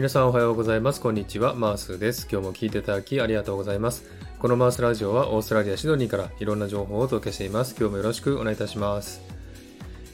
[0.00, 1.00] 皆さんおはようございます。
[1.02, 1.54] こんにちは。
[1.54, 2.26] マースです。
[2.32, 4.10] 今日も聞いていただきありがとうございます。
[4.38, 7.76] このマースラジオはオーストラリア・シドニーからいろんな情報をお届けしています。
[7.78, 9.20] 今日もよろしくお願いいたします。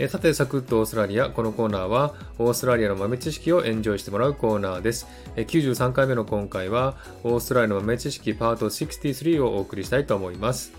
[0.01, 1.31] えさて、サクッとオーストラリア。
[1.31, 5.07] このコーナーは、オーストラリアの豆知識をエンジョイしてもらうコーナーです。
[5.37, 10.73] え93回目の今回は、オーストラリアの豆知識パート63をお送りしたいと思います。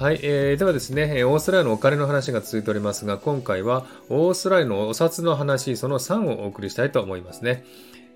[0.00, 7.66] はい、えー、ではですね、オーストラリアのお金の話が続いておりますが、今回はオーストラリアのお札の話、その3をお送りしたいと思いますね。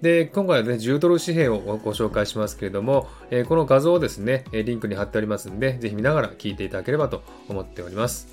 [0.00, 8.28] で、今回はね、10ドル紙幣をご紹介しますけれども、えー、この画像をですね、リンクに貼っておりますので、ぜひ見ながら聞いていただければと思っております。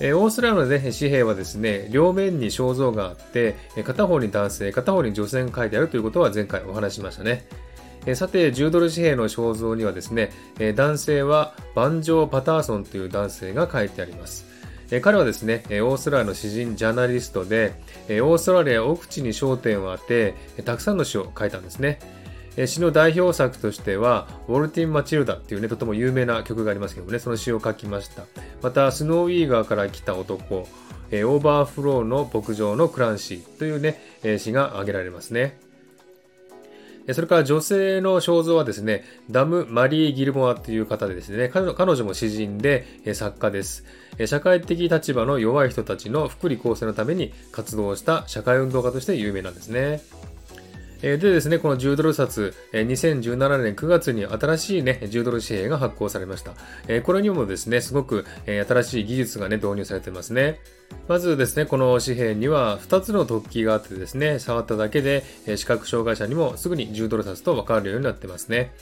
[0.00, 3.54] えオーストラリアの、ね、紙幣はですね、両面に肖像があって、
[3.84, 7.46] 片方に男性、片方に女性が書いてあるということは前回お話しましたね。
[8.10, 14.46] えさて、10ドル紙幣の肖像にはですね、え男性はバンジョー・パターソンという男性が書いてあります。
[14.90, 17.74] え彼はですね、オーストラリアの詩人、ジャーナリストで、
[18.08, 21.98] オーストラリア奥地に焦点を当て、たくさんの詩を書いたんですね。
[22.64, 28.24] 詩の代表作としては、 Waltzing Matilda っていうね、とても有名な曲がありますけどもね、その詩を書きました。
[28.62, 34.00] また、スノーウィー川から来た男、オーバーフローの牧場のクランシーというね、
[34.38, 35.67] 詩が挙げられますね。
[37.12, 43.84] それから女性の肖像はですね、ダム・マリー・ギルモアという方でですね、彼女も詩人で作家です。
[44.26, 50.00] 社会的立場の弱い人たちの福利厚生のために活動した社会運動家として有名なんですね。
[51.00, 56.54] でですね、この10ドル札、2017年9月に新しいね、10ドル紙幣が発行されました。
[57.02, 60.58] これにもですね、すごく新しい技術がね、導入されてますね。
[61.06, 65.22] まずですね、この紙幣には2つの突起があってですね、触っただけで
[65.56, 68.72] 視覚障害者にもすぐに10ドル札とわかるようになってますね。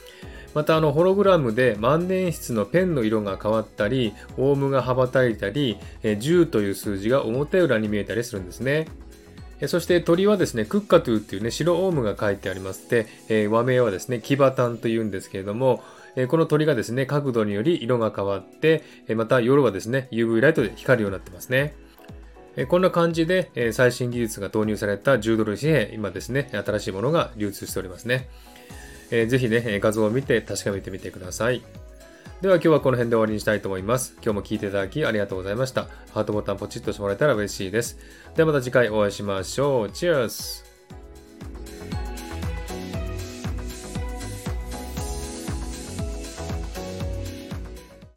[0.54, 8.88] またあのホログラムで万年筆のペンの色が変わったり、オウムが羽ばたいたり、10という数字が表裏に見えたりするんですね。
[9.66, 15.82] そして鳥はですね、クッカトゥーっていうね、白オウムが書いてありまして、えー、和名はですね、キバタンというんですけれども、
[16.14, 21.74] え、この鳥がですね、角度により色が変わって、え、また夜はですね、UV ライトで光るようになってますね。
[22.56, 28.28] えこんな感じで、え最新技術が導入された10ドル紙幣、今ですね、新しいものが流通しておりますね。
[29.10, 31.62] えー、ぜひね、画像を見て確かめてみてください。
[32.40, 34.14] では今日はこの辺で終わりにしたいと思います。
[34.22, 35.88] 今日も聞いていただきありがとうございました。
[36.12, 37.98] ハートボタンポチッとしてもらえたら嬉しいです。
[38.34, 39.90] ではまた次回お会いしましょう。
[39.90, 40.65] チェアス